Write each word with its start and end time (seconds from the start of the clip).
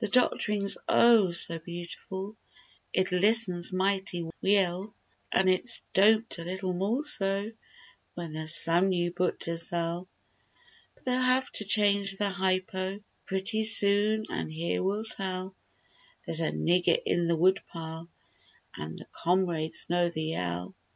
The 0.00 0.08
doctrine's 0.08 0.78
O, 0.88 1.30
so 1.30 1.60
beautiful— 1.60 2.34
"It 2.92 3.12
listens 3.12 3.72
mighty 3.72 4.28
w'eill," 4.42 4.94
An' 5.30 5.46
it's 5.46 5.80
doped 5.94 6.40
a 6.40 6.42
little 6.42 6.72
more 6.72 7.04
so 7.04 7.52
When 8.14 8.32
there's 8.32 8.56
some 8.56 8.88
new 8.88 9.12
book 9.12 9.38
to 9.42 9.56
sell— 9.56 10.08
But 10.96 11.04
they'll 11.04 11.20
have 11.22 11.48
to 11.52 11.64
change 11.64 12.16
their 12.16 12.32
hypo' 12.32 12.98
Pretty 13.26 13.62
soon, 13.62 14.26
an' 14.28 14.50
here 14.50 14.82
we'll 14.82 15.04
tell— 15.04 15.54
There's 16.26 16.40
a 16.40 16.50
"nigger 16.50 17.00
in 17.06 17.28
the 17.28 17.36
woodpile" 17.36 18.10
An' 18.76 18.96
the 18.96 19.06
"comrades" 19.12 19.86
know 19.88 20.08
the 20.08 20.24
yell. 20.24 20.74